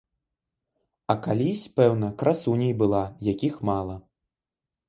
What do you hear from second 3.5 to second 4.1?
мала.